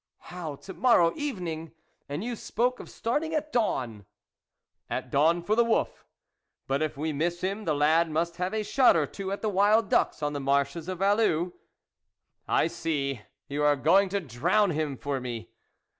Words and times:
"How, 0.33 0.55
to 0.55 0.73
morrow 0.73 1.13
evening! 1.15 1.73
and 2.09 2.23
you 2.23 2.35
spoke 2.35 2.79
of 2.79 2.89
starting 2.89 3.35
at 3.35 3.53
dawn!"" 3.53 4.07
At 4.89 5.11
dawn 5.11 5.43
for 5.43 5.53
the 5.55 5.63
wolf; 5.63 6.07
but 6.65 6.81
if 6.81 6.97
we 6.97 7.13
miss 7.13 7.41
him, 7.41 7.65
the 7.65 7.75
lad 7.75 8.09
must 8.09 8.37
have 8.37 8.51
a 8.51 8.63
shot 8.63 8.95
or 8.95 9.05
two 9.05 9.31
at 9.31 9.43
the 9.43 9.47
wild 9.49 9.91
ducks 9.91 10.23
on 10.23 10.33
the 10.33 10.39
marshes 10.39 10.87
of 10.89 10.97
Vallue."" 10.97 11.53
I 12.47 12.65
see! 12.65 13.21
you 13.47 13.61
are 13.61 13.75
going 13.75 14.09
to 14.09 14.19
drown 14.19 14.71
him 14.71 14.97
for 14.97 15.19
me 15.19 15.51